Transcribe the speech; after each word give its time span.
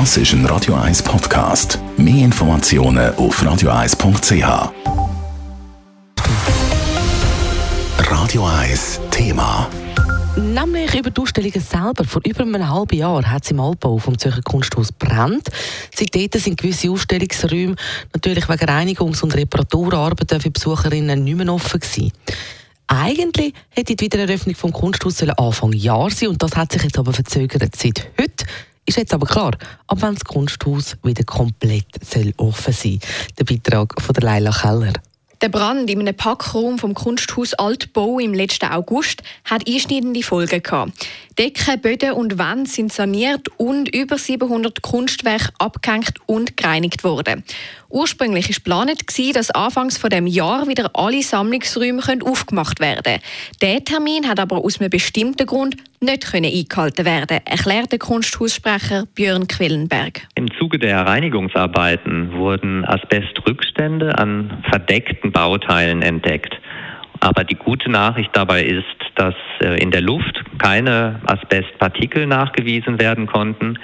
Das 0.00 0.16
ist 0.16 0.32
ein 0.32 0.44
Radio 0.46 0.74
1 0.74 1.04
Podcast. 1.04 1.78
Mehr 1.96 2.24
Informationen 2.24 3.14
auf 3.14 3.40
radio1.ch. 3.40 4.72
Radio 8.10 8.44
1 8.44 9.00
Thema. 9.12 9.70
Nämlich 10.36 10.98
über 10.98 11.10
die 11.10 11.20
Ausstellungen 11.20 11.60
selber. 11.60 12.02
Vor 12.02 12.22
über 12.26 12.42
einem 12.42 12.68
halben 12.68 12.96
Jahr 12.98 13.22
hat 13.30 13.44
es 13.44 13.52
im 13.52 13.60
Altbau 13.60 13.98
vom 13.98 14.18
Zürcher 14.18 14.42
Kunsthaus 14.42 14.90
brennt. 14.90 15.48
Seitdem 15.94 16.40
sind 16.40 16.58
gewisse 16.58 16.90
Ausstellungsräume 16.90 17.76
natürlich 18.12 18.48
wegen 18.48 18.68
Reinigungs- 18.68 19.22
und 19.22 19.36
Reparaturarbeiten 19.36 20.40
für 20.40 20.50
Besucherinnen 20.50 21.22
nicht 21.22 21.36
mehr 21.36 21.54
offen 21.54 21.78
gewesen. 21.78 22.10
Eigentlich 22.88 23.54
hätte 23.70 23.94
die 23.94 24.04
Wiedereröffnung 24.04 24.56
vom 24.56 24.72
Kunsthaus 24.72 25.22
Anfang 25.22 25.72
Jahr 25.72 26.10
sein 26.10 26.30
und 26.30 26.42
das 26.42 26.56
hat 26.56 26.72
sich 26.72 26.82
jetzt 26.82 26.98
aber 26.98 27.12
verzögert. 27.12 27.76
Seit 27.76 28.08
heute 28.20 28.44
ist 28.86 28.98
jetzt 28.98 29.14
aber 29.14 29.26
klar, 29.26 29.52
ab 29.86 29.98
wann 30.00 30.14
das 30.14 30.24
Kunsthaus 30.24 30.96
wieder 31.02 31.24
komplett 31.24 31.86
soll 32.04 32.32
offen 32.36 32.72
sein 32.72 33.00
Der 33.38 33.44
Beitrag 33.44 34.00
von 34.00 34.14
Leila 34.14 34.50
Keller. 34.50 34.92
Der 35.44 35.50
Brand 35.50 35.90
in 35.90 36.00
einem 36.00 36.16
Packraum 36.16 36.78
vom 36.78 36.94
Kunsthaus 36.94 37.52
Altbau 37.52 38.18
im 38.18 38.32
letzten 38.32 38.64
August 38.64 39.22
hat 39.44 39.68
einschneidende 39.68 40.22
Folgen 40.22 40.62
gehabt. 40.62 40.92
Decken, 41.38 41.80
Böden 41.82 42.12
und 42.12 42.38
Wände 42.38 42.70
sind 42.70 42.92
saniert 42.92 43.48
und 43.58 43.94
über 43.94 44.16
700 44.16 44.80
Kunstwerke 44.80 45.50
abgehängt 45.58 46.14
und 46.24 46.56
gereinigt 46.56 47.04
worden. 47.04 47.44
Ursprünglich 47.90 48.48
war 48.48 48.54
geplant, 48.54 49.36
dass 49.36 49.50
anfangs 49.50 49.98
von 49.98 50.08
dem 50.08 50.26
Jahr 50.26 50.66
wieder 50.66 50.90
alle 50.94 51.22
Sammlungsräume 51.22 52.00
aufgemacht 52.24 52.80
werden 52.80 53.02
können. 53.02 53.22
Der 53.60 53.84
Termin 53.84 54.26
hat 54.26 54.40
aber 54.40 54.64
aus 54.64 54.80
einem 54.80 54.88
bestimmten 54.88 55.46
Grund 55.46 55.76
nicht 56.00 56.34
eingehalten 56.34 57.04
werden, 57.04 57.38
erklärt 57.44 57.92
der 57.92 57.98
Kunsthaussprecher 57.98 59.04
Björn 59.14 59.46
Quellenberg. 59.46 60.22
Im 60.34 60.50
Zuge 60.58 60.78
der 60.78 61.06
Reinigungsarbeiten 61.06 62.32
wurden 62.32 62.84
Asbestrückstände 62.84 64.18
an 64.18 64.62
verdeckten 64.68 65.32
Bauteilen 65.32 66.02
entdeckt. 66.02 66.54
Aber 67.20 67.44
die 67.44 67.54
gute 67.54 67.90
Nachricht 67.90 68.30
dabei 68.34 68.64
ist, 68.64 68.84
dass 69.14 69.34
äh, 69.60 69.80
in 69.80 69.90
der 69.90 70.02
Luft 70.02 70.42
keine 70.58 71.20
Asbestpartikel 71.26 72.26
nachgewiesen 72.26 72.98
werden 73.00 73.26
konnten. 73.26 73.78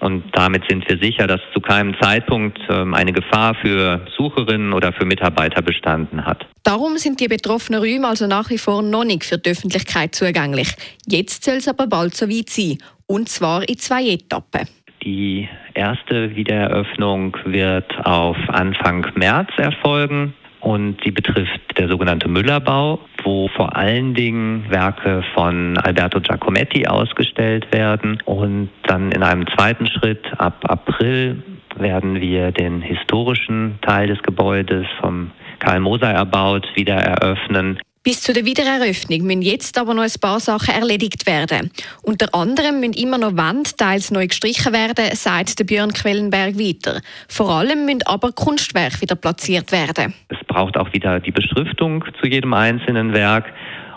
Und 0.00 0.24
damit 0.32 0.64
sind 0.68 0.88
wir 0.88 0.98
sicher, 0.98 1.26
dass 1.26 1.40
zu 1.52 1.60
keinem 1.60 1.94
Zeitpunkt 2.00 2.58
ähm, 2.70 2.94
eine 2.94 3.12
Gefahr 3.12 3.54
für 3.54 4.06
Sucherinnen 4.16 4.72
oder 4.72 4.92
für 4.92 5.04
Mitarbeiter 5.04 5.62
bestanden 5.62 6.24
hat. 6.24 6.46
Darum 6.62 6.96
sind 6.96 7.20
die 7.20 7.28
betroffenen 7.28 7.80
Räume 7.80 8.08
also 8.08 8.26
nach 8.26 8.50
wie 8.50 8.58
vor 8.58 8.82
noch 8.82 9.04
nicht 9.04 9.24
für 9.24 9.38
die 9.38 9.50
Öffentlichkeit 9.50 10.14
zugänglich. 10.14 10.72
Jetzt 11.06 11.44
soll 11.44 11.56
es 11.56 11.68
aber 11.68 11.86
bald 11.86 12.14
so 12.14 12.28
weit 12.28 12.48
sein. 12.48 12.78
Und 13.06 13.28
zwar 13.28 13.68
in 13.68 13.78
zwei 13.78 14.04
Etappen. 14.04 14.68
Die 15.02 15.48
erste 15.74 16.34
Wiedereröffnung 16.34 17.36
wird 17.44 17.90
auf 18.04 18.36
Anfang 18.48 19.06
März 19.16 19.48
erfolgen 19.56 20.34
und 20.70 20.98
sie 21.02 21.10
betrifft 21.10 21.60
der 21.76 21.88
sogenannte 21.88 22.28
Müllerbau, 22.28 23.00
wo 23.24 23.48
vor 23.48 23.76
allen 23.76 24.14
Dingen 24.14 24.66
Werke 24.70 25.24
von 25.34 25.76
Alberto 25.76 26.20
Giacometti 26.20 26.86
ausgestellt 26.86 27.72
werden. 27.72 28.22
Und 28.24 28.70
dann 28.84 29.10
in 29.10 29.24
einem 29.24 29.48
zweiten 29.48 29.88
Schritt 29.88 30.24
ab 30.38 30.64
April 30.68 31.42
werden 31.76 32.20
wir 32.20 32.52
den 32.52 32.82
historischen 32.82 33.78
Teil 33.82 34.06
des 34.06 34.22
Gebäudes 34.22 34.86
vom 35.00 35.32
Karl 35.58 35.80
Moser 35.80 36.10
erbaut 36.10 36.68
wieder 36.76 36.94
eröffnen. 36.94 37.80
Bis 38.02 38.22
zu 38.22 38.32
der 38.32 38.46
Wiedereröffnung 38.46 39.26
müssen 39.26 39.42
jetzt 39.42 39.76
aber 39.76 39.92
noch 39.92 40.04
ein 40.04 40.20
paar 40.22 40.40
Sachen 40.40 40.74
erledigt 40.74 41.26
werden. 41.26 41.70
Unter 42.02 42.34
anderem 42.34 42.80
müssen 42.80 42.94
immer 42.94 43.18
noch 43.18 43.36
Wände 43.36 43.68
teils 43.76 44.10
neu 44.10 44.26
gestrichen 44.26 44.72
werden, 44.72 45.14
sagt 45.14 45.58
der 45.58 45.64
Björn 45.64 45.92
Quellenberg 45.92 46.58
weiter. 46.58 47.02
Vor 47.28 47.50
allem 47.50 47.84
müssen 47.84 48.02
aber 48.06 48.32
Kunstwerke 48.32 49.02
wieder 49.02 49.16
platziert 49.16 49.70
werden. 49.70 50.14
Es 50.28 50.38
braucht 50.50 50.76
auch 50.76 50.92
wieder 50.92 51.20
die 51.20 51.30
Beschriftung 51.30 52.04
zu 52.20 52.26
jedem 52.26 52.52
einzelnen 52.52 53.14
Werk. 53.14 53.52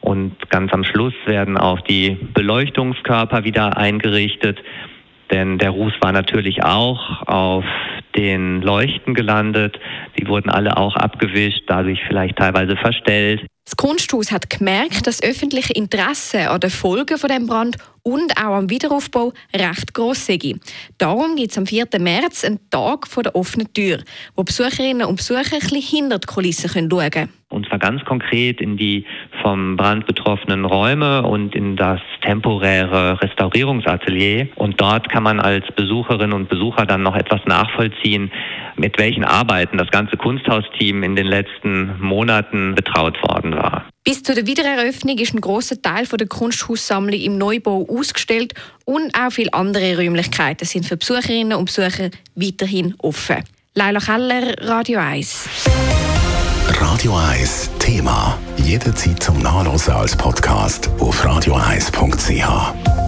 Und 0.00 0.48
ganz 0.48 0.72
am 0.72 0.82
Schluss 0.82 1.12
werden 1.26 1.58
auch 1.58 1.80
die 1.82 2.16
Beleuchtungskörper 2.32 3.44
wieder 3.44 3.76
eingerichtet. 3.76 4.58
Denn 5.30 5.58
der 5.58 5.70
Ruß 5.70 5.92
war 6.00 6.12
natürlich 6.12 6.64
auch 6.64 7.26
auf 7.26 7.64
den 8.16 8.62
Leuchten 8.62 9.12
gelandet. 9.12 9.78
Die 10.18 10.26
wurden 10.26 10.48
alle 10.48 10.78
auch 10.78 10.96
abgewischt, 10.96 11.64
dadurch 11.66 12.00
vielleicht 12.08 12.36
teilweise 12.36 12.76
verstellt. 12.76 13.44
Das 13.68 13.76
Kunsthaus 13.76 14.32
hat 14.32 14.48
gemerkt, 14.48 15.06
dass 15.06 15.18
das 15.18 15.22
öffentliche 15.22 15.74
Interesse 15.74 16.48
an 16.48 16.58
den 16.58 16.70
Folgen 16.70 17.18
von 17.18 17.28
dem 17.28 17.46
Brand 17.46 17.76
und 18.02 18.32
auch 18.38 18.54
am 18.54 18.70
Wiederaufbau 18.70 19.34
recht 19.54 19.92
gross 19.92 20.24
sei. 20.24 20.54
Darum 20.96 21.36
gibt 21.36 21.50
es 21.50 21.58
am 21.58 21.66
4. 21.66 21.86
März 21.98 22.44
einen 22.44 22.60
Tag 22.70 23.06
vor 23.06 23.24
der 23.24 23.36
offenen 23.36 23.70
Tür, 23.74 23.98
wo 24.34 24.42
Besucherinnen 24.42 25.06
und 25.06 25.16
Besucher 25.16 25.56
ein 25.60 25.82
hinter 25.82 26.18
die 26.18 26.26
Kulissen 26.26 26.70
schauen 26.70 27.10
können. 27.10 27.32
Und 27.50 27.66
zwar 27.66 27.78
ganz 27.78 28.04
konkret 28.04 28.60
in 28.60 28.76
die 28.76 29.04
vom 29.42 29.76
Brand 29.76 30.06
betroffenen 30.06 30.64
Räume 30.64 31.22
und 31.22 31.54
in 31.54 31.76
das 31.76 32.00
temporäre 32.22 33.20
Restaurierungsatelier. 33.22 34.48
Und 34.54 34.80
dort 34.80 35.08
kann 35.08 35.22
man 35.22 35.40
als 35.40 35.66
Besucherin 35.74 36.32
und 36.32 36.48
Besucher 36.48 36.84
dann 36.84 37.02
noch 37.02 37.16
etwas 37.16 37.40
nachvollziehen, 37.46 38.30
mit 38.78 38.98
welchen 38.98 39.24
Arbeiten 39.24 39.78
das 39.78 39.90
ganze 39.90 40.16
Kunsthausteam 40.16 41.02
in 41.02 41.16
den 41.16 41.26
letzten 41.26 41.98
Monaten 42.00 42.74
betraut 42.74 43.16
worden 43.22 43.54
war. 43.54 43.84
Bis 44.04 44.22
zu 44.22 44.34
der 44.34 44.46
Wiedereröffnung 44.46 45.18
ist 45.18 45.34
ein 45.34 45.40
großer 45.40 45.82
Teil 45.82 46.06
der 46.06 46.26
Kunsthaussammlung 46.26 47.20
im 47.20 47.36
Neubau 47.36 47.86
ausgestellt 47.90 48.54
und 48.84 49.14
auch 49.14 49.30
viele 49.30 49.52
andere 49.52 49.96
Räumlichkeiten 49.98 50.64
sind 50.64 50.86
für 50.86 50.96
Besucherinnen 50.96 51.58
und 51.58 51.66
Besucher 51.66 52.10
weiterhin 52.34 52.94
offen. 52.98 53.44
Leila 53.74 54.00
Keller, 54.00 54.54
Radio 54.62 54.98
1. 54.98 55.48
Radio 56.80 57.16
1 57.16 57.70
Thema. 57.78 58.38
Jederzeit 58.56 59.22
zum 59.22 59.38
Nachlesen 59.40 59.94
als 59.94 60.16
Podcast 60.16 60.90
auf 61.00 61.24
radio1.ch. 61.24 63.07